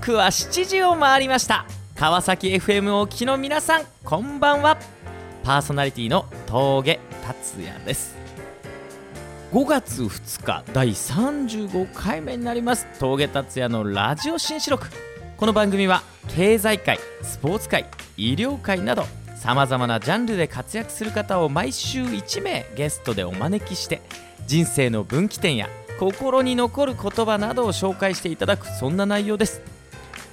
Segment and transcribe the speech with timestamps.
[0.00, 1.66] 刻は7時を回りました。
[1.94, 4.78] 川崎 FM をおきの皆さんこんばんは。
[5.44, 8.16] パーソナリティの峠達也です。
[9.52, 12.86] 5月2日第35回目になります。
[12.98, 14.86] 峠達也のラジオ新四録
[15.36, 17.84] この番組は経済界スポーツ界
[18.16, 19.04] 医療界など
[19.36, 24.00] さまざまなジャンルで活躍する方を毎週1名ゲストでお招きして
[24.46, 29.79] 人生の分岐点や心に残る言葉などを紹介していただくそんな内容です。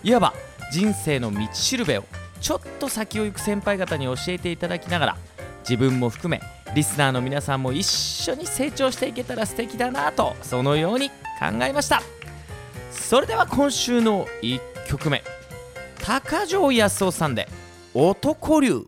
[0.03, 0.33] いわば
[0.71, 2.03] 人生の道しるべを
[2.41, 5.17] ちょっと先を行く先輩方に教えていただきながら
[5.61, 6.41] 自分も含め
[6.75, 11.15] リスナーの皆さんも一緒に成長していけたら素敵だなとそのように考
[11.61, 12.01] えました。
[12.91, 15.23] それでは今週の1曲目
[16.03, 17.47] 高城康夫さんで
[17.93, 18.87] 「男流」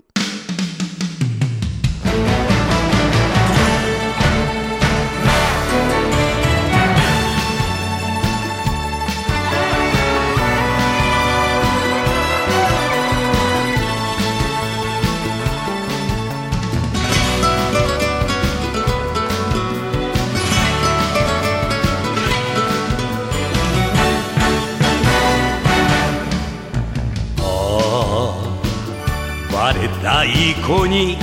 [30.19, 31.15] 我太鼓に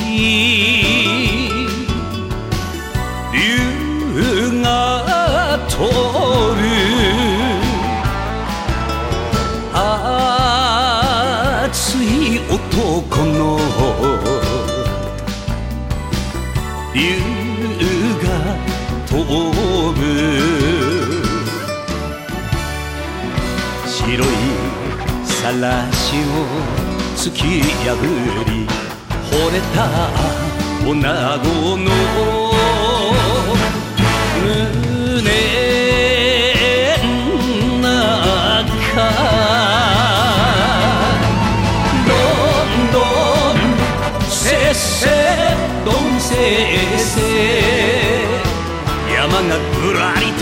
[3.31, 6.57] 竜が飛ぶ
[11.63, 13.59] 熱い男の
[16.95, 17.21] 竜
[18.23, 18.27] が
[19.07, 19.13] 飛
[19.93, 20.01] ぶ
[23.87, 24.27] 白い
[25.27, 27.95] さらしを突き破
[28.47, 28.86] り
[29.37, 29.85] 惚れた
[30.87, 30.97] 女
[31.39, 31.91] 子の
[34.41, 35.29] 胸
[37.83, 39.03] 中
[42.07, 42.17] ど
[42.65, 42.97] んど
[43.53, 43.61] ん
[44.31, 45.05] せっせ
[45.85, 46.39] どんせっ
[46.99, 47.21] せ
[49.13, 50.33] 山がぐらり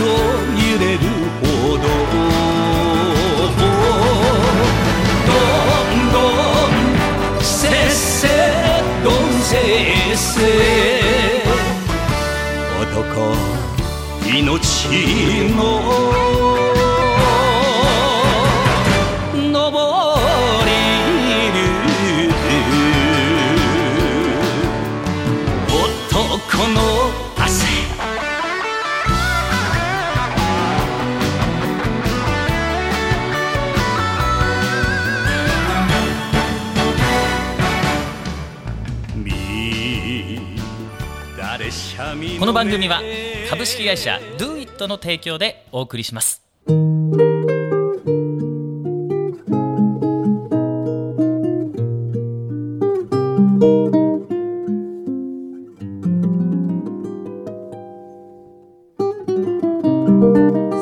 [14.23, 14.87] 命
[15.55, 16.84] の
[42.55, 43.01] 番組は
[43.49, 46.41] 株式会社 DoIt の提供でお送りします。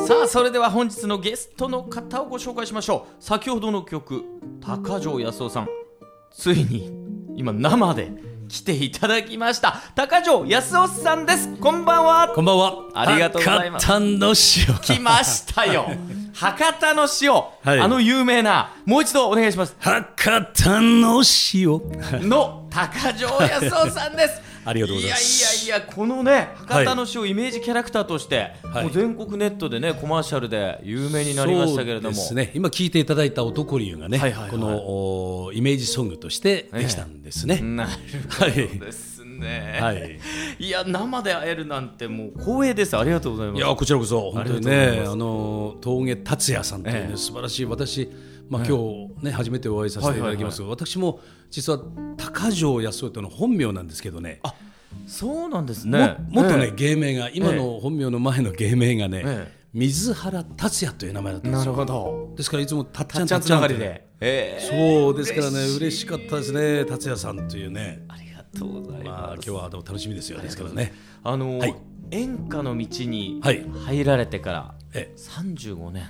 [0.06, 3.24] さあそれでは本日のゲストの方をご紹介しましょう。
[3.24, 4.24] 先ほどの曲
[4.62, 5.68] 高城康夫さん。
[6.30, 6.92] ついに
[7.36, 8.12] 今生で
[8.54, 9.82] 来ていただきました。
[9.96, 11.58] 高城康夫さんです。
[11.58, 12.28] こんばんは。
[12.28, 12.86] こんばんは。
[12.94, 14.36] ありがとうございます博多の塩。
[14.80, 15.88] 来ましたよ。
[16.36, 17.80] 博多の塩、はい。
[17.80, 18.76] あの有名な。
[18.86, 19.76] もう一度お願いします。
[19.80, 20.06] 博
[20.54, 21.82] 多の塩。
[22.30, 25.66] の高城康夫さんですありがとうございます。
[25.68, 28.84] いやいやいやこのね博多の塩イメージキャラクターとして、はい。
[28.86, 32.16] もう全国ネットでねコマーシャルで有名になりましたけれども。
[32.16, 32.52] そうですね。
[32.54, 34.52] 今聞いていただいた男流がね、はいはいはい。
[34.52, 37.92] このおイメージソングとしてできたんですね、なる
[38.30, 38.46] ほ
[38.80, 40.20] どですね、はい。
[40.60, 40.70] い。
[40.70, 42.98] や生で会えるなんてもう光栄です。
[42.98, 43.58] ありがとうございます。
[43.58, 47.18] いやこちらこそ本当にねあの峠達也さんというね、ええ。
[47.18, 48.10] 素晴らしい私
[48.50, 48.78] まあ、今
[49.20, 51.20] 日ね初めてお会いさせていただきますが、私も
[51.50, 51.80] 実は
[52.18, 54.42] 高城康夫とのは本名なんですけどね。
[55.08, 56.18] そうなんですね。
[56.30, 59.64] ももっとね、え芸名が今の本名の前の芸名がね、ええ。
[59.74, 62.34] 水原達也という名前だったんですなるほど。
[62.38, 65.10] ですからいつもたっちゃんつなんがりで、ええ。
[65.10, 68.06] そうですからね嬉しかったですね達也さんというね。
[68.08, 70.40] ありがとうございます、まあ今日は楽しみですよ。
[70.40, 70.94] ですからね。
[71.24, 71.76] あの、はい。
[72.12, 73.66] 演歌の道にはい。
[73.86, 76.04] 入られてからえ35年、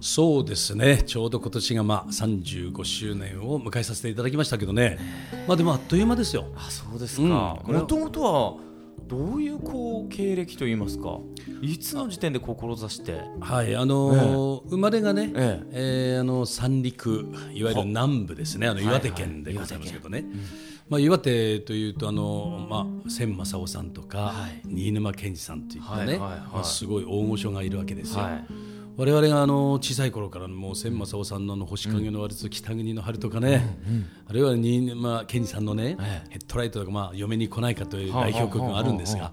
[0.00, 1.02] そうですね。
[1.04, 4.98] ちょうど今年がまあ35周年を迎えさせていただきましたけどね。
[5.46, 6.46] まあでもあっという間ですよ。
[6.56, 7.30] あそうですうん。
[7.30, 8.54] かもともとは
[9.08, 11.18] どういうこう経歴といいますか？
[11.62, 13.20] いつの時点で志して？
[13.40, 16.16] はいあのー生まれがね、ええ。
[16.18, 18.68] ーあの三陸いわゆる南部ですね。
[18.68, 20.24] あの岩手県でございますけどね、
[20.88, 24.60] まあ、岩手というとあの、まあ、千正夫さんとか、はい。
[24.64, 26.40] 新沼謙治さんといったね、はいはいはい。
[26.54, 28.22] まあ、すごい大御所がいるわけですよ。
[28.22, 28.44] はい
[28.98, 33.78] 我々があの小さい頃からもう千正夫さんの星影の割と北国の春とかね、
[34.28, 36.22] あるいはに、まあ、ケンジさんのね、え。
[36.30, 39.32] ヘッドライトとか、まあ、嫁に来ないかという代表曲があるんですが、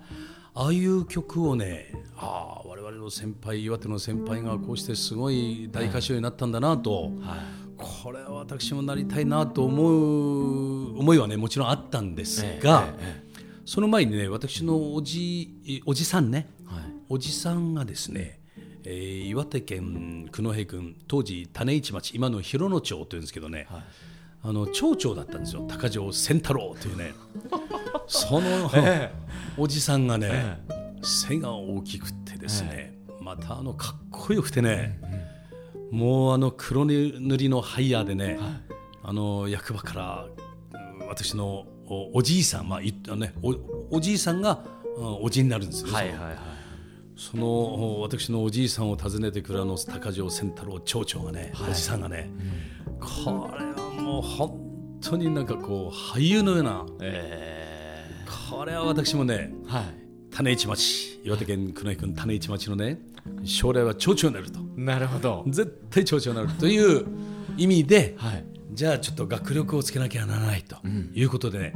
[0.53, 7.11] ああいう曲をね、ああ、我々の先輩、岩手の先輩がこうしてすごい大歌手になったんだなと、
[7.75, 13.25] これは私もなりたいなと思う思いはね、もちろんあったんですが、ええ
[13.65, 16.83] その前にね、私のおじおじさんね、はい。
[17.09, 18.44] おじさんがですね、
[18.85, 23.67] えー岩手県九戸郡当時種市町今の広野町というんですけどね、
[24.43, 25.65] あの町長だったんですよ。
[25.67, 27.13] 高城仙太郎というね。
[28.07, 28.69] その、
[29.57, 30.59] おじさんがね、
[31.01, 34.99] 背が大きくてですね、またあのかっこよくてね、
[35.89, 38.37] もうあの黒塗りのハイヤーでね、
[39.01, 40.27] あの役場から
[40.99, 43.55] うん私のおおじいさん、まあいね、お
[43.97, 44.63] おじいさんが
[44.97, 46.54] うんおじになるんですよ、はいはいはい
[47.17, 52.29] そのお私のおじいさんを訪ねてくるあの高城仙太郎町長がね、おじさんがね、
[52.99, 58.05] これはもう本当になんかこう俳優のようなえ
[58.49, 59.83] これは私もねーはい。
[60.31, 62.99] 種市町岩手県九戸郡種市町のね
[63.45, 64.59] 将来は町長になると。
[64.75, 65.45] なるほど。
[65.47, 67.05] 絶対町長になるという
[67.57, 68.45] 意味で、はい。
[68.71, 70.75] じゃあちょっと学力をつけなきゃならないと
[71.13, 71.73] いうことでね、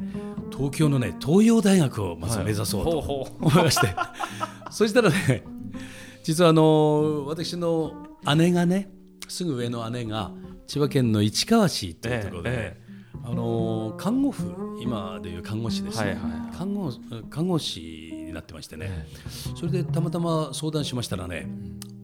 [0.51, 2.99] 東京のね東洋大学をまず目指そうと
[3.39, 3.95] 思いまして、
[4.69, 5.43] そしたらね
[6.23, 8.07] 実はあの私の
[8.37, 8.91] 姉がね
[9.27, 10.31] すぐ上の姉が
[10.67, 12.81] 千葉県の市川市というところでね、え
[13.23, 16.91] あの看護婦今でいう看護師ですね、はいはい看護
[17.29, 19.07] 看護師になってましてね、
[19.55, 21.49] それでたまたま相談しましたらね、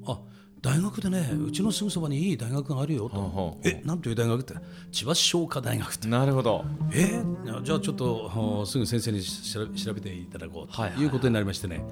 [0.05, 0.19] あ
[0.65, 4.53] 大学でねうちのすぐそばにいい大学があるよと、ほうほうえなんという大学って？
[4.91, 6.07] 千葉商科大学って。
[6.07, 6.65] なるほど。
[6.91, 11.05] えーじゃあちょっとあすぐ先生にし調べていただこうはいはいとい。
[11.05, 11.83] うことになりましてね、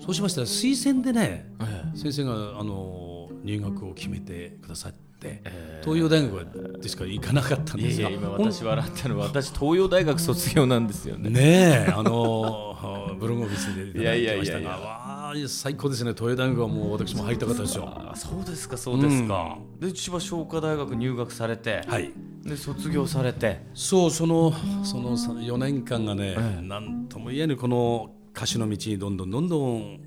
[0.00, 11.30] そうしましたら推薦でね、え先生があの入学を決めてくださって、え東洋大学でしか行かなかったんいですがやいや今私笑ったのは私東洋大学卒業なんですよね。
[11.30, 12.76] ねえあの
[13.18, 16.12] ブログを見せていただいてましたがわあ最高ですね。
[16.12, 17.84] 東洋大学はもう私も入ったですよ。
[17.86, 22.12] あそうですかそうですか、で千葉商科大学入学されて、はい。
[22.44, 23.62] で卒業されて。
[23.74, 24.52] そうその
[24.84, 26.62] その4年間がね、ええ。
[26.62, 30.00] なんとも言えぬこの歌手の道にどんどんどんどん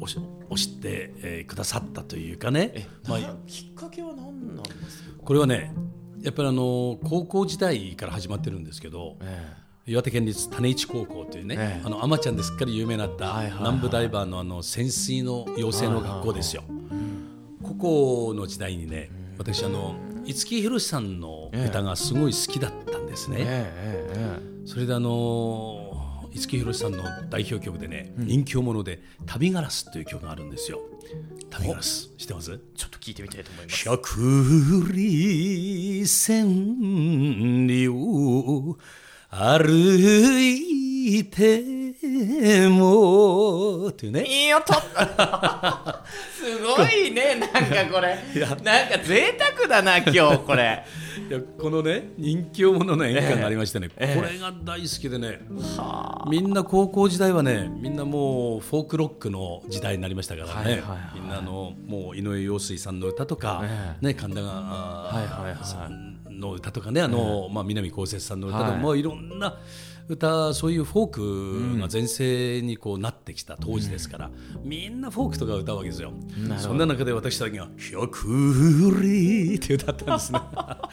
[0.00, 5.74] 押して、えーくださったというかね、まあ、きっかけは何なんですか、これはね
[6.22, 11.82] やっぱりあの高校時代から始まってるんですけどえ岩手県立種市高校というね、ええ。
[11.84, 16.62] あのアマちゃんですっかり有名になったはいはいはい南部ダイバーのあの潜水の養成の学校ですよ。
[17.62, 23.38] ここの時代にね私あの五木ひろしさんの歌がすごい好きだったんですね。
[23.40, 24.66] ええええ。
[24.66, 25.81] それであの
[26.34, 30.80] 五木ひろしさんの代表曲でね、人気者で「旅ガラス」という曲があるんですよ。
[31.50, 32.58] 旅ガラス知ってます？
[32.74, 33.88] ちょっと聞いてみたいと思います。
[33.88, 34.08] 百
[34.94, 38.78] 里千里を
[39.28, 44.24] 歩いてもっていうね。
[44.26, 44.80] いい音す
[46.76, 47.60] ごいねなんか
[47.92, 48.18] これ。
[48.64, 50.84] なんか贅沢だな今日これ
[51.32, 54.20] いやこのね人気者の演歌がありましてね、ええ。
[54.20, 55.40] これが大好きでね、
[56.28, 68.78] みんな高校時代はねみんなもうフォークロックの時代になりましたからね、はいはいはいみんなあのもう井上陽水さんの歌とか、えね、神田が、あーはいはいはいさんの歌とかねあの、まあ、南こうせつさんの歌とか、はい。
[68.78, 69.58] もういろんな
[70.08, 74.30] 歌そういうフォークが全盛にこうなってきた当時ですから、
[74.62, 76.12] みんなフォークとか歌うわけですよ。
[76.58, 80.40] そんな中で私たちが「百里」って歌ったんですね。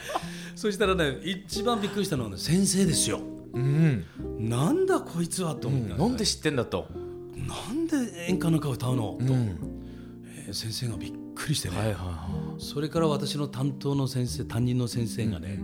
[0.54, 3.20] そしたらね一番びっくりしたのは、ね、先生ですよ。
[3.52, 4.04] うん、
[4.38, 6.86] なんだこいつはと思って、なんで知ってんだと、
[7.36, 9.36] なんで演歌なんか歌うの、と、ん。
[9.36, 9.80] えー
[10.52, 15.62] 先生がびっくりしてね、はいはいはそれから私の担当の先生担任の先生がね、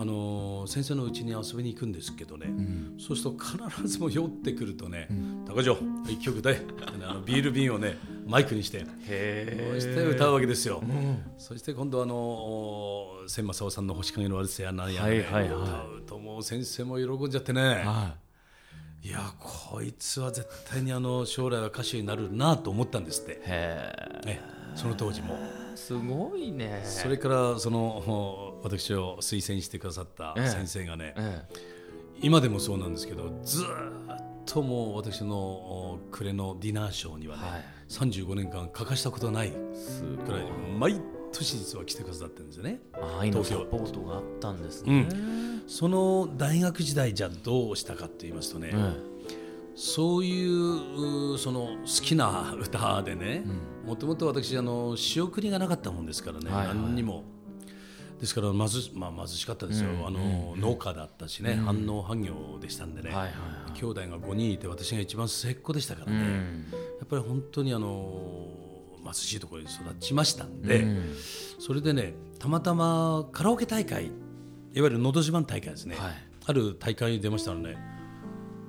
[0.00, 2.46] あのー先生のうちに遊びに行くんですけどね、
[2.98, 5.08] そうすると必ずも寄ってくるとね
[5.44, 5.76] 「高城
[6.06, 10.80] 一曲歌え」ってねあのビール瓶をね マイクにしてへそして歌うわけですよ、
[11.36, 18.14] そして今度あのー千正夫さんの「星影の悪さやなんや、ね歌うともう先生も喜んじゃってね、は
[19.02, 19.08] い。
[19.10, 23.40] やこいつは絶対にあの将来は歌手になるなと思ったんですって、
[24.26, 24.40] ね、
[24.74, 25.36] その当時も。
[25.38, 26.82] えすごいね。
[26.84, 30.48] それからそのほ私を推薦してくださったええ。
[30.48, 31.42] 先生がね、え
[32.20, 37.64] 今でもそうなんですけどずーっともう私のお暮れのディナーショーにはね、はい。
[37.88, 40.42] 35年間欠かしたことないくらい
[40.78, 41.00] 毎
[41.32, 42.80] 年実は来てくださってるんですよね。
[43.30, 43.64] 東京。
[43.66, 45.08] ポートがあったんですね、
[45.66, 48.96] その大学時代じゃどうしたかと言いますとね、え
[49.74, 53.44] そういううその好きな歌でね
[53.86, 56.76] もともと私あの仕送りがなかったもんですからね、はいはい。
[56.76, 57.22] 何にも
[58.20, 63.32] ですからまず、まあ、貧しかったですよ、あの農家だったしね、反農反業でしたんでね、はいはい
[63.74, 66.18] 兄弟が5人いて私が一番末っ子でしたからね、
[66.98, 68.48] やっぱり本当にあの
[69.04, 70.84] 貧しいところに育ちましたんで、
[71.60, 74.12] それでねたまたまカラオケ大会いわ
[74.74, 76.12] ゆる「のど自慢大会」ですね、はい。
[76.46, 77.76] ある大会に出ましたらね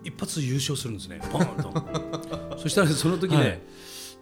[0.03, 1.19] 一発優勝するんですね。
[1.31, 1.73] ポンと。
[2.57, 3.61] そしたらその時ね、はい。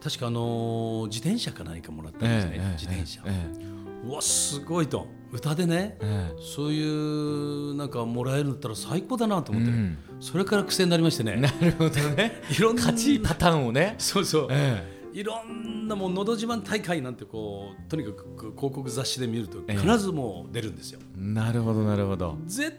[0.02, 5.08] 確かあのー自転車か何かもらったんですね、ええ自転車、えうわすごいと。
[5.32, 6.36] 歌でね、ええ。
[6.42, 9.98] そういうなんかもらえるんだったら最高だなと思って、うん。
[10.20, 11.36] それから癖になりましてね。
[11.36, 12.42] なるほどね。
[12.58, 13.96] いろんな勝ちパターンをね。
[13.98, 19.76] そうそう、えいろんなもう「のど自慢大会」なんてこうとにかく広告雑誌で見るとええ。
[19.76, 22.38] 必ずもう出るんですよ、えなるほどなるほど。
[22.46, 22.78] 絶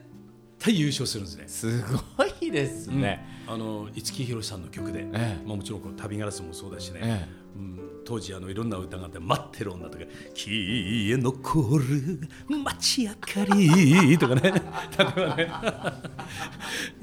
[0.58, 1.44] 対優勝するんですね。
[1.48, 1.82] す
[2.16, 5.46] ごいですね、あの五木ひろしさんの曲で、ええ。
[5.46, 7.28] まあ、もちろんこう旅ガラスもそうだしね、え
[7.58, 14.42] うん、当時あのいろんな歌があって「待ってる女」とか「消え残る街明かり」 とかね。
[14.42, 15.52] 例えばね。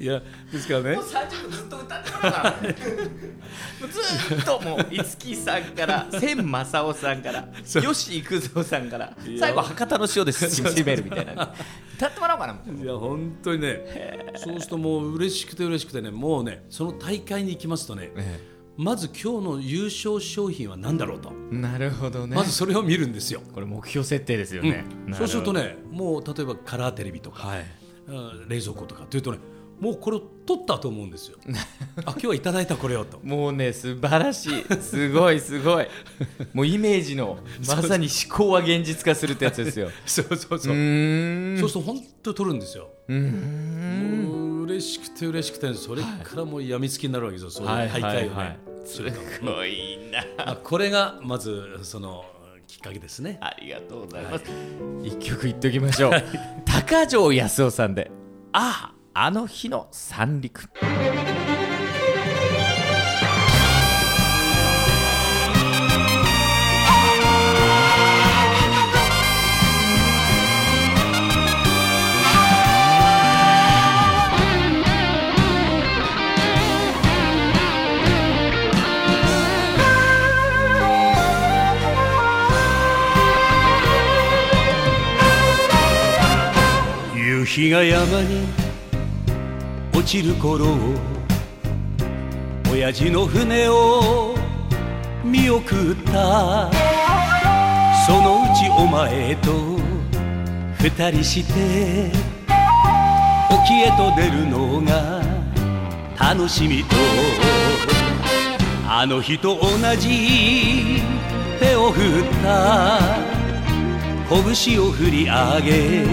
[0.00, 0.98] いやですからね。
[0.98, 2.50] 30分ずっと歌ってもらうから。
[2.52, 2.56] も
[3.86, 11.54] うずーっともう五木さんから 千正夫さんから吉幾三さんから最後博多の塩で締めるみたいな。
[11.96, 12.54] 歌ってもらおうかな。
[12.82, 14.32] いや本当にね。
[14.36, 16.10] そうするともう嬉しくて嬉しくてね。
[16.10, 18.10] もうねその大会に行きますとね、
[18.76, 22.36] まず今日の優勝商品は何だろうと、なるほどね。
[22.36, 25.14] まずそれを見るんですよ、これ目標設定ですよね、うん。
[25.14, 27.60] そうするとねもう例えばカラーテレビとか、はい。
[28.08, 29.38] うん冷蔵庫とかというとね
[29.80, 31.38] もうこれを取ったと思うんですよ。
[32.04, 33.20] あ今日はいただいたこれをと。
[33.22, 34.64] もうね素晴らしい。
[34.80, 35.86] すごいすごい。
[36.54, 39.90] もうイメージのまさに思考は現実化するってやつですよ。
[40.06, 40.58] そうそうそう。
[40.58, 42.88] そうすると本当に取るんですよ。
[43.08, 49.02] うーん嬉しくて嬉しくてそれからもうやみつきになるわけですよ、そうはいいう大会をね、はいはいす
[49.42, 52.24] ごいなあこれがまずその
[52.68, 53.38] きっかけですね。
[53.40, 54.44] ありがとうございます。
[55.04, 56.12] 一曲言っておきましょう。
[56.64, 58.10] 高城康夫さんで、
[58.52, 60.68] ああ、あの日の三陸。
[87.46, 88.65] 日が山に
[89.96, 90.66] 落ちる頃
[92.70, 94.34] 親父の船を
[95.24, 96.70] 見送った。
[98.06, 99.50] そのうちお前と
[100.78, 102.12] 二人して
[103.50, 105.22] 沖へと出るのが
[106.20, 106.94] 楽しみと
[108.86, 111.00] あの日と同じ
[111.58, 113.00] 手を振った。
[114.28, 116.04] 拳を振り上げ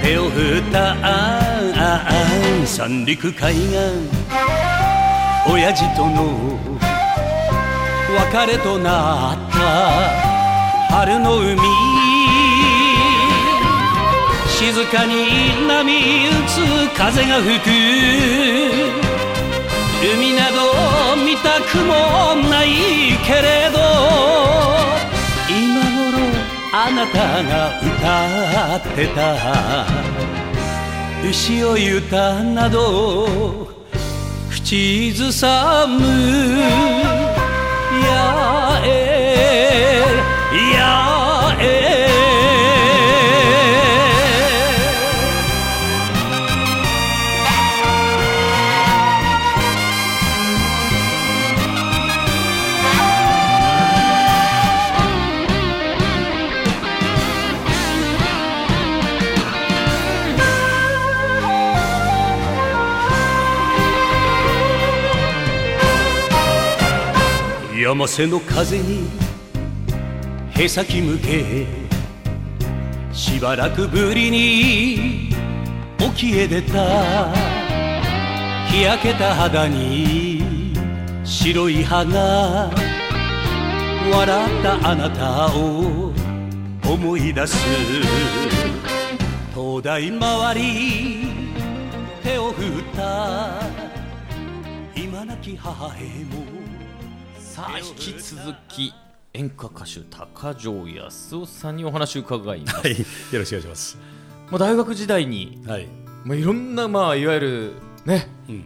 [0.00, 1.53] 手を振った
[1.86, 2.00] あ
[2.64, 3.60] 三陸海岸。
[5.46, 6.58] 親父との
[8.16, 9.58] 別れとなった。
[10.94, 11.58] 春の海
[14.48, 17.68] 静かに波打つ風が吹く。
[20.02, 20.56] 海など
[21.22, 22.68] 見たくもない
[23.26, 23.78] けれど
[25.50, 26.18] 今頃
[26.72, 30.13] あなたが歌ってた。
[31.24, 33.26] 牛を言うたなど
[34.50, 36.04] 口ずさむ
[38.06, 40.02] やえ
[40.76, 42.13] やえ
[67.94, 69.08] 山瀬の風に
[70.50, 71.64] へさき向け
[73.12, 75.30] しばらくぶりに
[76.04, 77.32] 沖へ出た
[78.66, 80.74] 日焼けた肌に
[81.22, 82.68] 白い歯が
[84.10, 86.12] 笑ったあなたを
[86.84, 87.56] 思い出す。
[89.54, 91.28] 灯台周り
[92.24, 93.60] 手を振った
[94.96, 96.53] 今亡き母へも
[97.54, 98.92] さあ、引き続き、
[99.32, 102.76] 演歌歌手高城康夫さんにお話を伺います。
[102.78, 103.04] はい、よ
[103.38, 103.98] ろしくお願いします。
[104.50, 105.86] まあ大学時代に、はい、
[106.24, 107.72] まあ、いろんな、まあ、いわゆる
[108.06, 108.64] ね、うん、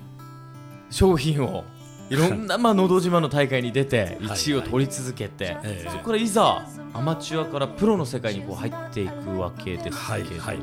[0.89, 1.65] 商品を
[2.09, 4.17] いろんなまあ のど自慢の大会に出てはい。
[4.21, 5.91] 1位を取り続けて、ええ。
[5.91, 10.63] そこからいざアマチュアからプロの世界にこう入っていくわけですけれども、はいは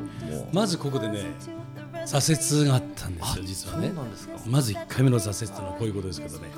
[0.52, 1.26] まずここでね
[2.04, 3.86] 挫折があったんですよ実はね。
[3.86, 6.50] そうなんですか、まず1回目の挫折というのはこういうことですけどね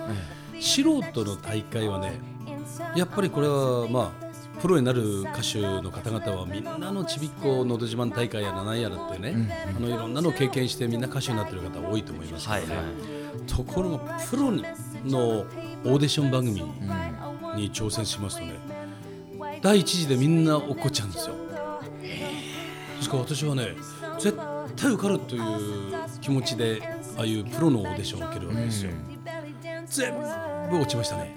[0.61, 2.21] 素人の大会はね
[2.97, 4.29] やっぱりこれはまあ
[4.61, 12.49] プロになる歌手の方々はみんなのちびっこのど自慢大会やらなんやらってね、あのいろんなのを経験してみんな歌手になってる方多いと思います。
[12.49, 12.85] けどね、はい。
[12.85, 12.93] は
[13.47, 16.63] ところがプロのオーディション番組
[17.57, 18.55] に挑戦しますとね
[19.63, 21.37] 第一次でみんな落っこっちゃうんですよ。
[22.03, 23.77] ですから私はね
[24.19, 24.37] 絶
[24.77, 25.43] 対受かるという
[26.21, 26.83] 気持ちで
[27.17, 28.91] ああいうプロのオーディションを受けるわけですよ、
[29.91, 30.15] 全
[30.71, 31.35] 部落ちましたね。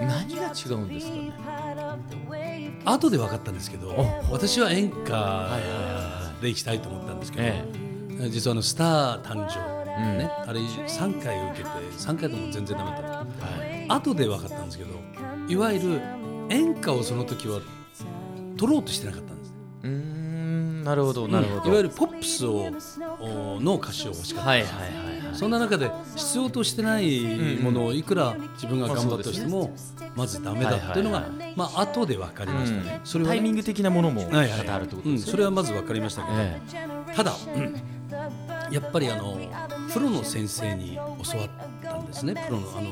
[0.00, 1.32] 何が違うんですかね。
[2.84, 3.94] 後で分かったんですけど
[4.30, 5.58] 私は演歌
[6.40, 9.58] で行きたいと思ったんですけど、え実はあのスター誕生、
[10.16, 13.46] ねあれ3回受けて3回でも全然ダメだった。
[13.46, 13.86] はい。
[13.88, 14.90] 後で分かったんですけど
[15.48, 16.00] いわゆる
[16.48, 17.60] 演歌をその時は
[18.56, 19.54] 取ろうとしてなかったんです。
[19.82, 22.70] うーんなるほどなるほど、いわゆるポップスを
[23.20, 29.74] おの歌詞を欲しかった、はいはいはいはいそんな中で必要としてないものをいくら自分が頑張ったとしても
[30.16, 36.60] まずダメだっていうのがまあ後で分かりましたね、それはねタイミング的なものもあるってことうん、ですね、それはまず分かりましたけど、え
[37.14, 37.74] ただ、うん。
[38.70, 39.38] やっぱりあの
[39.92, 41.50] プロの先生に教わっ
[41.82, 42.34] たんですね。
[42.46, 42.90] プロのあの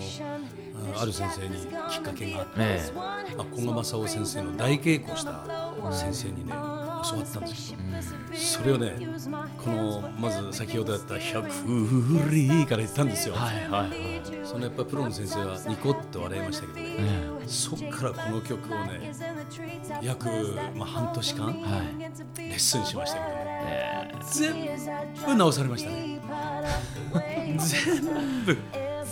[0.97, 2.92] あある先生にきっかけがあって、ええ。
[3.38, 5.45] あ古賀正夫先生の大稽古した
[5.92, 6.52] 先生にね
[7.05, 7.83] 教わったんですけど、
[8.37, 8.97] それをね
[9.62, 14.21] このまず先ほどやった「百里」から言ったんですよ、はいはいはい。
[14.45, 19.12] そのやっぱりプロの先生はニコッと笑いましたけどね、えそっからこの曲をね
[20.02, 20.28] 約、
[20.75, 22.49] まあ、半年間えはい。
[22.50, 23.43] レッスンしましたけどね。
[23.45, 24.54] え全
[25.26, 26.21] 部直されましたね。
[27.58, 28.00] 全
[28.45, 28.56] 部、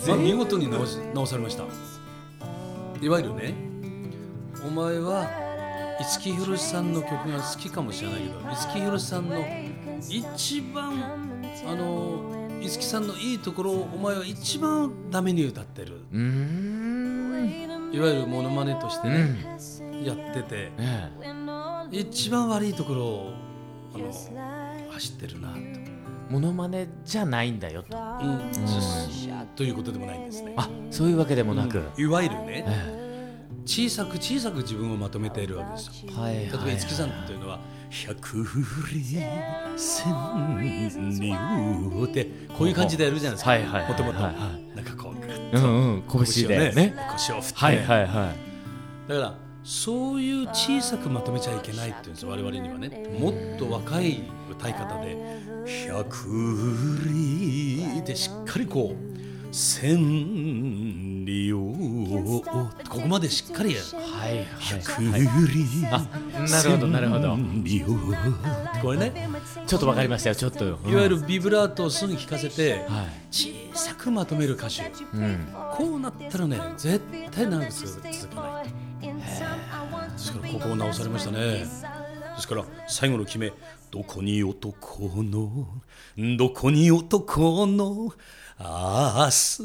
[0.07, 1.63] まあ、見事に直し直されました。
[3.01, 3.53] いわゆるね
[4.65, 5.46] お前は
[5.99, 9.35] 五木ひろしさんの曲が好きかもしれないけど五木ひろしさんの
[10.09, 10.93] 一番
[11.65, 16.01] あの五木さんのいいところをお前は一番ダメに歌ってる。
[17.91, 19.57] いわゆるモノマネとしてね、
[20.03, 20.71] やってて。
[20.77, 21.09] え。
[21.91, 23.33] 一番悪いところを
[23.95, 24.11] あの
[24.91, 25.59] 走ってるなと。
[25.59, 25.87] え
[26.29, 27.97] モノマネじゃないんだよと。
[27.97, 28.51] うん。
[29.55, 30.53] ということでもないんですね。
[30.57, 33.06] あそういうわけでもなく、いわゆるね、え
[33.67, 36.11] 小さく小さく自分をまとめているわけですよ。
[36.17, 36.45] えはいはい。
[36.45, 37.59] 例えば五木さんというのは
[37.91, 38.47] 「百里
[39.77, 39.99] 千
[41.31, 42.25] 里」って
[42.57, 43.51] こういう感じでやるじゃないですか。
[43.51, 44.23] はいはいはいもともと。
[44.23, 46.01] はいはなんかこうグッうんうん。
[46.03, 46.95] と拳でね。
[47.11, 49.09] 腰を振って、はいはいはい。
[49.09, 53.03] だからそういう小さくまとめちゃいけないっていうんです我々にはね。
[53.19, 55.17] もっと若い歌い方で
[55.87, 56.15] 「百
[57.03, 59.06] 里」でしっかりこう
[59.51, 61.73] 「千里を」
[62.89, 63.81] ここまでしっかりや。
[63.81, 64.45] るはいはい。
[64.59, 65.23] 百はい
[66.49, 67.37] なるほどなるほど。
[68.81, 69.29] これね。
[69.65, 70.35] ちょっとわかりましたよ。
[70.35, 70.65] ちょっと。
[70.65, 73.07] いわゆるビブラートをすぐ弾かせてはい。
[73.31, 74.83] 小さくまとめる歌手。
[75.13, 75.47] うん。
[75.75, 78.13] こうなったらね絶対長く続かない。
[78.13, 78.19] で
[80.17, 81.37] すからここを直されましたね。
[81.39, 81.65] で
[82.39, 83.51] すから最後の決め
[83.91, 85.67] どこに男の
[86.37, 88.11] どこに男の
[88.59, 88.65] 明
[89.29, 89.59] 日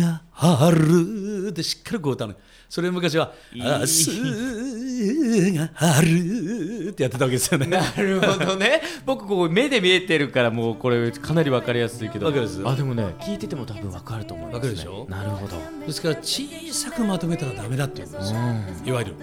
[0.00, 2.34] があるでしっかりこう歌うの。
[2.68, 7.66] それを昔は明日があるってやってたわけですよね。
[7.66, 8.80] なるほどね。
[9.04, 12.28] 僕こう目で見えてるからもうこれかなりわかりやすいけど。
[12.28, 12.40] あで
[12.82, 15.06] もね聞いてても多分わかると思います、ね、わかるでしょ？
[15.08, 15.56] なるほど。
[15.84, 18.38] ですから小さくまとめたらダメだっていうんですよ。
[18.84, 19.14] いわゆる。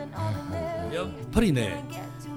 [0.94, 1.84] やっぱりね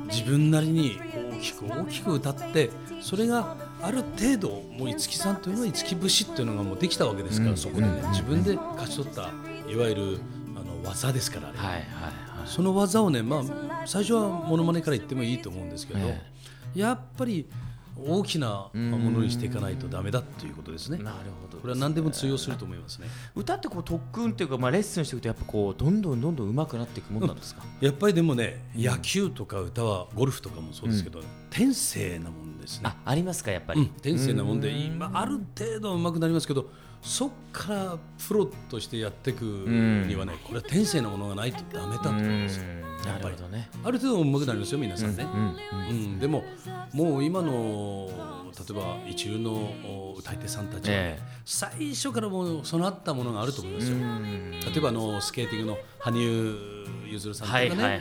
[0.09, 1.01] 自分なりに
[1.33, 2.71] 大きく大きく歌って
[3.01, 9.31] それがある程度もう五木さんというのは五木節っていうのがもうできたわけですから、そこでね自分で勝ち取った
[9.71, 10.19] いわゆる
[10.57, 11.85] あの技ですからあれはいはいは
[12.45, 12.49] い。
[12.49, 13.43] その技をねまあ
[13.87, 16.21] 最初はモノマネから言ってもいいと思うんですけど、え。
[16.75, 17.47] やっぱり
[17.99, 20.99] 大きなものにしていかないとダメだということですね。
[20.99, 23.07] なるほどこれは何でも通用すると思いますね。
[23.35, 32.83] 歌ってこう特訓っていうか、まあ、レッスンしていくとやっぱこうどんどんどんどん上手くなっていくもんなんですか、 やっぱりでもね、野球とか歌はゴルフとかもそうですけど、天性なもんですね。
[32.85, 32.97] あ。
[33.05, 36.71] ありますかやっぱり、うん、天性なもんで今ある程度上手くなりますけど
[37.03, 42.65] そっからプロとしてやっていくにはねこれは天性なものがないとダメだと思うんですよ。
[43.05, 43.69] なるほどね。
[43.85, 45.25] ある程度上手くなりますよ皆さんね。
[45.25, 45.57] うん。
[45.89, 46.43] うん、でも
[46.93, 48.09] もう今の
[48.57, 49.53] 例えば一流の
[49.85, 51.23] お歌い手さんたちは、ええ。
[51.45, 53.97] 最初からもう備わったものがあると思いますよ。
[53.97, 54.51] うん。
[54.51, 58.01] 例えばあのスケーティングの羽生結弦さんとかね、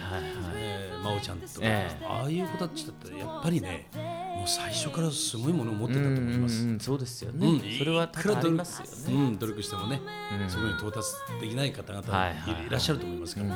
[1.04, 2.06] 真央ちゃんとか、ええ。
[2.06, 3.88] ああいう子たちだったらやっぱりね
[4.36, 6.62] もう最初からすごいものを持ってたと思います。
[6.62, 7.78] うんうんうんそうですよね、うん。
[7.78, 10.02] それは多々ありますよね、うん、努力してもね、
[10.48, 11.10] そこに到達
[11.42, 13.48] できない方々はいらっしゃると思いますから、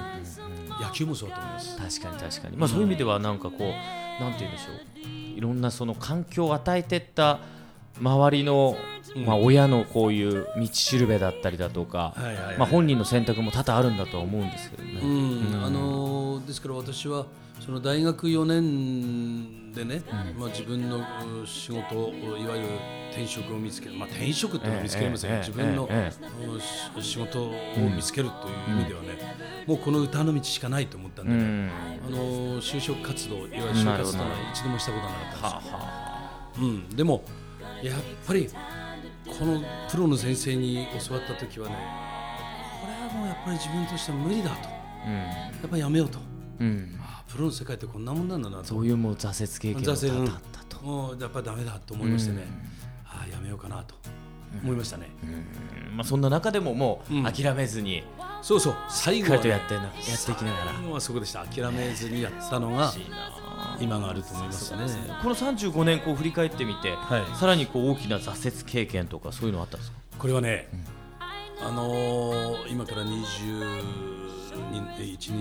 [0.82, 2.02] 野球もそうだと思います。
[2.02, 3.62] 確かに確かに、まあ、そういう意味ではなんかこう
[4.24, 5.38] なんて言うんでしょう。
[5.38, 7.39] いろんなその環境を与えてった
[8.02, 8.76] 周りの、
[9.26, 12.58] まあ、親のこういう道しるべだったりだとか、はいはいはい。
[12.58, 15.00] まあ、本人の選択も多々あるんだとは思うんですけどね。
[15.02, 17.28] うん、あのーですから私は
[17.60, 20.02] その大学4年でね、
[20.38, 22.68] まあ、自分のう仕事をいわゆる
[23.12, 25.89] 転職を見つける、まあ、転職っていうのは見つけれません、ええええ自分の、
[27.02, 27.52] 仕事を
[27.96, 31.72] 見つけるという意味ではね、もうこの歌の道しかないと思ったんでね、うん。
[32.08, 35.80] あのー就職活動いわゆる就活というのは一度もしたことなかったんですよ
[36.60, 37.24] うん、でも
[37.82, 38.50] やっぱり
[39.26, 41.76] このプロの先生に教わった時はね
[42.82, 44.70] これはもうやっぱり自分としては無理だと。
[44.70, 46.20] やあっぱりやめようと。
[46.60, 46.99] うん
[47.32, 48.63] プロの世界ってこんなもんなんだなと。
[48.65, 50.82] そういうもう挫折経験が多々あったと。
[50.84, 52.48] もうやっぱりダメだと思いましてね、
[53.06, 53.96] ああやめようかなと。
[54.63, 55.28] 思いましたね、う
[55.94, 55.96] ん。
[55.96, 58.02] まあ、そんな中でももう諦めずに
[58.42, 60.74] そうそう最後とやってなやっていきながら。
[60.74, 61.46] 最後はそこでした。
[61.46, 62.92] 諦めずにやったのが
[63.80, 64.80] 今があると思いますね。
[65.22, 67.38] この35年こう振り返ってみて、はい。
[67.38, 69.98] さらにこう大きな挫折経験とかそういうのあったんですか？
[70.18, 70.68] これはね、
[71.62, 73.84] あのー今から21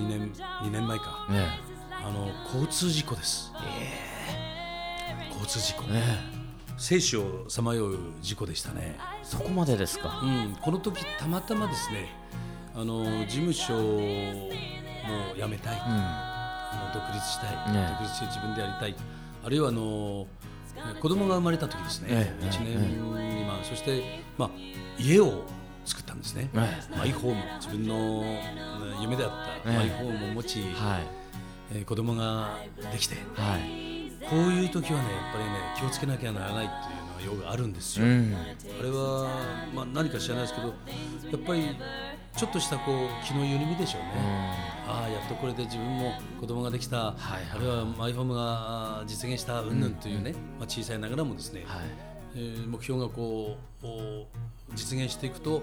[0.07, 1.25] 年2年前か。
[1.31, 1.47] ね
[2.05, 3.51] あの交通事故です、
[5.29, 6.03] 交通事故、えね
[6.77, 10.21] 生死をさまよう事故でしたね、えそこまでですか？
[10.23, 12.07] うん、この時たまたまですね
[12.73, 13.79] あの事務所も
[15.35, 15.81] 辞めたい、うん。
[16.71, 18.95] あの独立したい、ね独立して自分でやりたい。
[19.45, 20.27] あるいはあの
[21.01, 22.77] 子供が生まれた時ですね、ええ1年
[23.29, 24.49] 未満、そして、まあ、
[24.99, 25.43] 家を
[25.85, 26.57] 作ったんですね、え。
[26.97, 27.41] マイホーム。
[27.59, 28.53] 自分のね
[29.01, 29.31] 夢であっ
[29.63, 29.77] たええ。
[29.77, 31.18] マイホームを持ち、はい
[31.71, 32.57] えー子供が
[32.91, 33.89] できてはい。
[34.29, 38.05] こういう時はねやっぱりね気をつけなきゃならないっていうのはよくあるんですよ。
[38.05, 38.35] うん。
[38.35, 39.29] あれは、
[39.73, 40.73] まあ、何か知らないですけどや
[41.37, 41.75] っぱり
[42.35, 44.09] ちょっとしたこう気の緩みでしょうね。
[44.87, 47.15] ああやっとこれで自分も子供ができた、はい
[47.53, 51.85] あるいはマイホームが実現したうんぬんというね、まあ、小さいながらもですね、はい。
[52.35, 54.25] えー目標がこうお
[54.75, 55.61] 実現していくとどっ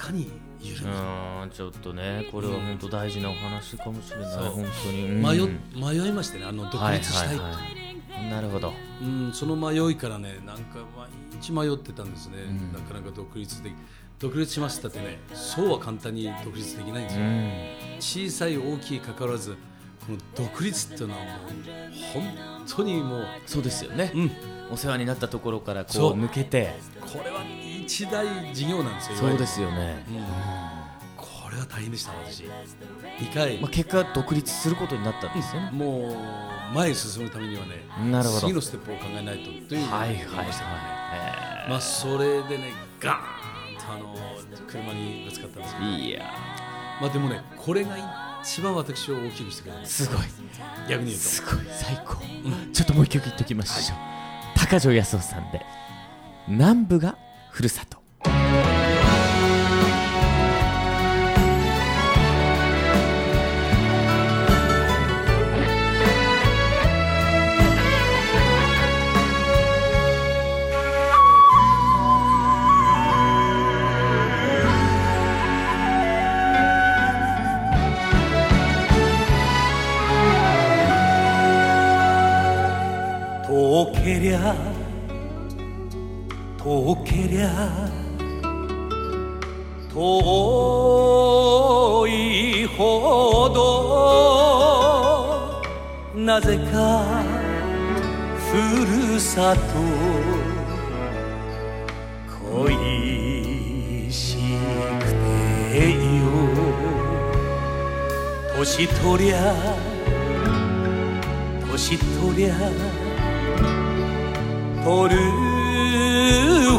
[0.00, 0.92] かに緩む、
[1.42, 5.22] うんちょっとねこれは本当大事なお話かもしれない、本当に、うん。
[5.22, 7.58] 迷迷いましてねあの独立したい,、はいはいは
[8.26, 8.30] い。
[8.30, 8.72] なるほど。
[9.02, 11.08] うん、その迷いからねなんか毎
[11.40, 12.72] 日迷ってたんですね、ん。
[12.72, 13.72] なかなか独立で
[14.18, 17.52] 独立しましたってねそうは簡単に独立できないんですよ、うん。
[18.00, 19.56] 小さい大きい関わらず
[20.06, 21.30] この独立っていうのはもう
[22.12, 24.30] 本当にもう、そうですよね、うん、
[24.72, 27.42] お世話になったところからこう抜けてこれは
[27.90, 30.14] 一大事業なんですよそうですよね、うん。
[31.16, 32.44] これは大変でした私。
[32.44, 36.14] 2回、まあ、結果独立することになったんですよね、も
[36.72, 38.40] う前に進むためにはねなるほど。
[38.42, 40.82] 次のステップを考えないとというはいはい思ましたからね。
[41.64, 44.16] はまあそれでねガーンとあの
[44.68, 45.86] 車にぶつかったんですけど。
[45.88, 46.32] いいや。
[47.00, 47.96] まあでもねこれが
[48.40, 50.06] 一番私を大きくしてくれたす。
[50.06, 50.18] ごい。
[50.88, 51.24] 逆に言うと。
[51.24, 52.16] すごい最高、
[52.72, 53.98] ちょっともう一曲言っときましょう、
[54.56, 55.60] 高城康夫さんで
[56.46, 57.16] 南部が
[57.50, 57.99] ふるさと。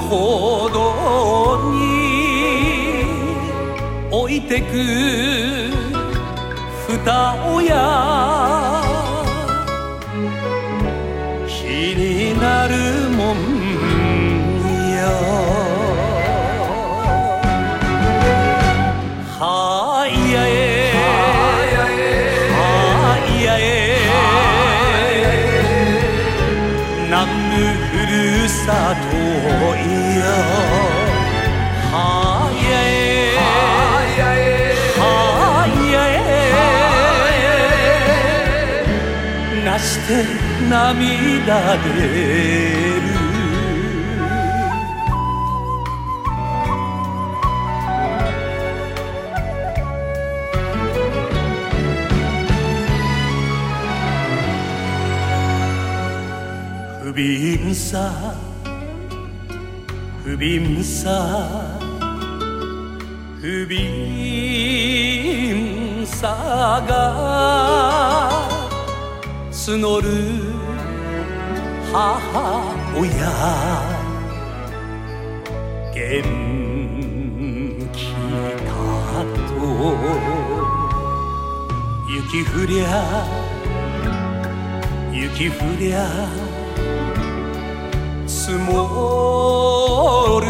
[0.09, 3.05] ほどに
[4.11, 4.71] 置いてく
[6.87, 7.61] 蓋を
[40.69, 43.11] 涙出る。
[57.03, 58.35] 不憫さ。
[60.23, 61.79] 不憫さ。
[63.41, 63.81] 不憫
[66.05, 68.20] さが
[69.67, 70.07] 募る
[71.93, 73.05] 母親。
[75.93, 76.23] 元
[77.93, 78.11] 気
[78.65, 78.71] か
[79.47, 79.51] と。
[82.13, 82.85] 雪降りゃ
[85.11, 85.97] 雪降りゃ
[88.27, 90.47] 積もる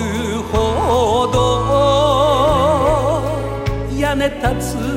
[0.51, 1.37] ほど
[3.97, 4.90] 屋根立つ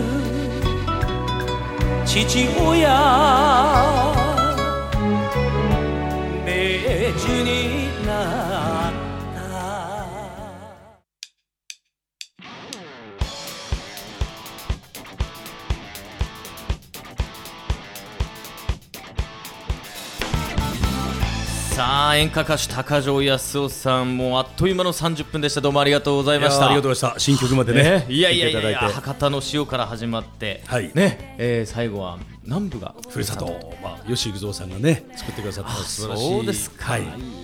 [2.15, 4.14] 父親明
[21.75, 25.61] さあ演歌歌手高城康夫さんもうあっという間の30分でした。
[25.61, 26.67] どうもありがとうございました。
[26.67, 27.21] ありがとうございました。
[27.21, 28.07] 新曲までねね。
[28.09, 30.93] いやいやいやいや博多の塩から始まって、はい。
[30.95, 31.35] ね。
[31.37, 36.29] えー最後は南部がふるさと、まあ、吉幾三さんがね作ってくださった素晴らしい。
[36.29, 37.44] そうですか、はい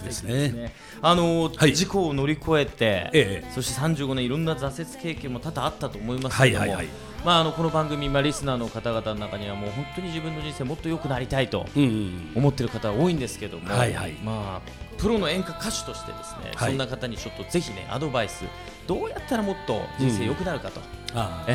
[0.00, 0.48] 曲ですね。
[0.48, 1.74] ねあのーはい。
[1.74, 3.50] 事故を乗り越えて、ええ。
[3.52, 6.88] そして35年いろんな挫折経験も多々あったと思いますけども、はいはいはい。
[7.24, 14.12] まあ、あのこの番組、まあ、リスナーの方々の中にはもう本当に自分の人生もっと良くなりたいとうんうん思ってる方多いんですけども、はいはい。
[14.24, 16.70] まあ、プロの演歌歌手としてですね、はい。
[16.70, 18.44] そんな方にちょっとぜひねアドバイス
[18.86, 20.80] どうやったらもっと人生良くなるかと、
[21.14, 21.50] ああ。
[21.50, 21.52] え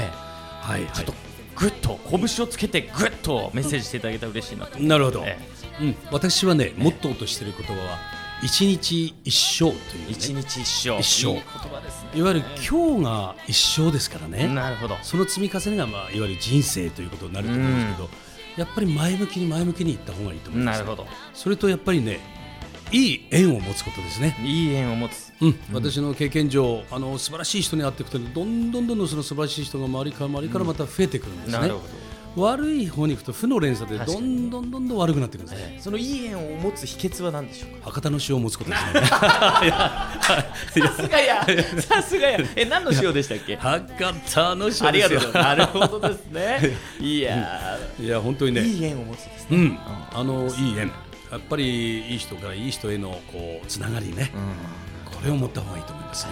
[0.61, 0.87] はいはい。
[0.87, 1.13] えちょっと
[1.55, 4.77] ぐっと拳をつけてぐっとメッセージしていただけたら嬉しいなと。
[4.79, 5.37] なるほど、え
[5.81, 7.97] うん、私はねモットーとしている言葉は
[8.45, 9.79] 一日一生という、ね、
[10.09, 10.99] 一日一生。
[10.99, 11.31] 一生。
[11.31, 12.11] いい言葉ですね。
[12.13, 14.95] いわゆる今日が一生ですからね、なるほど。
[15.01, 18.09] その積み重ねが、まあ、いわゆる人生ということになると思うんですけど、
[18.57, 21.07] やっぱり前向きに前向きにいった方がいいと思います、なるほど。
[21.33, 22.19] それとやっぱりね
[22.91, 25.33] いい縁を持つことですね、いい縁を持つ。
[25.41, 25.59] うん。
[25.73, 31.79] 私の経験上あの素晴らしい人に会っていくとどんどんどんどんその素晴らしい人が周りから周りからまた増えてくるんですね、なるほ
[32.35, 35.75] 悪い方に行くと負の連鎖でどんどんどんどん悪くなっていくんですね。
[35.77, 37.85] どそのいい縁を持つ秘訣は何でしょうか？
[37.85, 39.01] 博多の塩を持つことですね。
[39.01, 40.13] さ
[40.71, 41.45] すがや。
[41.81, 42.39] さすがや。
[42.55, 43.55] え何の塩でしたっけ？
[43.55, 43.85] 博
[44.33, 44.87] 多の塩ですよ。
[44.89, 45.43] ありがとうございます。
[45.43, 46.59] なるほどですね。
[46.99, 47.77] いや。
[47.99, 48.61] いや本当にね。
[48.61, 49.57] ーいい縁を持つですね。
[49.57, 49.77] うん、
[50.13, 50.91] あのいい縁。
[51.31, 54.31] やっぱりいい人からいい人へのこうつながりね、
[55.05, 56.31] これを持った方がいいと思いますね。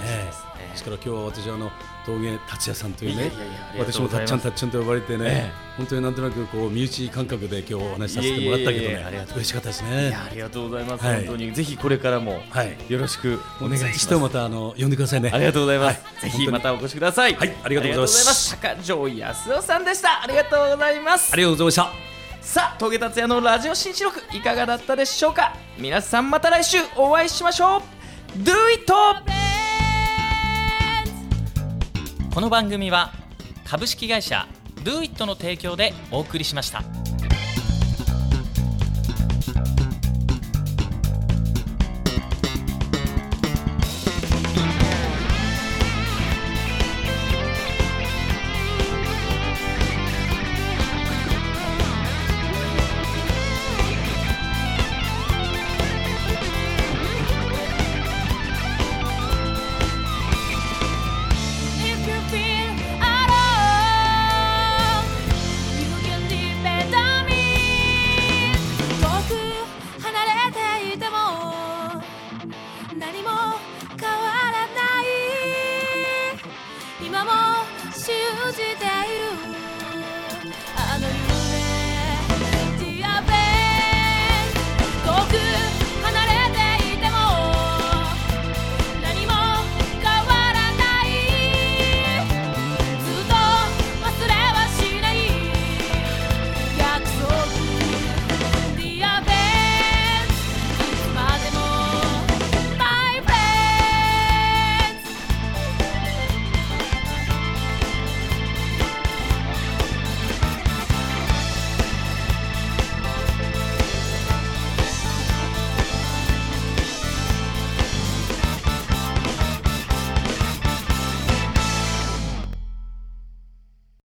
[0.74, 1.72] ですから今日は私はあの
[2.06, 3.32] 峠達也さんというね
[3.78, 5.52] 私もたっちゃんたっちゃんと呼ばれてね、ええ。
[5.78, 10.26] 本当になんとなくこう身内感覚で今日お話しさせてもらったけどねありがとう嬉しかったですいねや。
[10.26, 11.16] ありがとうございます、はい。
[11.26, 12.76] 本当にぜひこれからもはい。
[12.90, 14.16] よろしくお願いします。
[14.16, 15.30] またあの呼んでくださいね。
[15.32, 16.32] ありがとうございます、はい。
[16.32, 17.36] ぜひまたお越しください。
[17.36, 17.56] はい。
[17.64, 18.56] ありがとうございます。
[18.56, 19.38] ありがとうございます。
[19.38, 20.24] 高城康夫さんでした。
[20.24, 21.34] ありがとうございます。
[21.34, 22.14] ありがとうございました。
[22.42, 25.56] さあ峠達也のラジオ新記録いかがだったでしょうか？
[25.80, 27.82] 皆さんまた来週お会いしましょう。
[28.40, 29.43] Do it!
[32.34, 33.14] この番組は
[33.64, 36.82] 株式会社 Do it の提供でお送りしました。